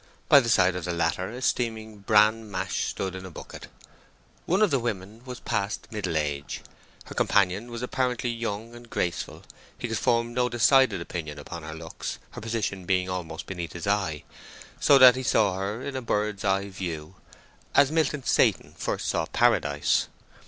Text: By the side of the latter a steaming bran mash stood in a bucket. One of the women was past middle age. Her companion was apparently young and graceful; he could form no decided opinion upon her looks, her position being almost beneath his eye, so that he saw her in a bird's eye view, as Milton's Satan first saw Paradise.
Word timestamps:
By 0.29 0.39
the 0.39 0.49
side 0.49 0.75
of 0.75 0.83
the 0.85 0.93
latter 0.93 1.29
a 1.29 1.43
steaming 1.43 1.99
bran 1.99 2.49
mash 2.49 2.85
stood 2.85 3.13
in 3.13 3.23
a 3.23 3.29
bucket. 3.29 3.67
One 4.47 4.63
of 4.63 4.71
the 4.71 4.79
women 4.79 5.21
was 5.25 5.39
past 5.41 5.85
middle 5.91 6.17
age. 6.17 6.61
Her 7.05 7.13
companion 7.13 7.69
was 7.69 7.83
apparently 7.83 8.31
young 8.31 8.73
and 8.73 8.89
graceful; 8.89 9.43
he 9.77 9.87
could 9.87 9.99
form 9.99 10.33
no 10.33 10.49
decided 10.49 11.01
opinion 11.01 11.37
upon 11.37 11.61
her 11.61 11.75
looks, 11.75 12.17
her 12.31 12.41
position 12.41 12.85
being 12.85 13.09
almost 13.11 13.45
beneath 13.45 13.73
his 13.73 13.85
eye, 13.85 14.23
so 14.79 14.97
that 14.97 15.15
he 15.15 15.21
saw 15.21 15.55
her 15.57 15.83
in 15.83 15.95
a 15.95 16.01
bird's 16.01 16.43
eye 16.43 16.69
view, 16.69 17.13
as 17.75 17.91
Milton's 17.91 18.31
Satan 18.31 18.73
first 18.75 19.07
saw 19.07 19.27
Paradise. 19.27 20.07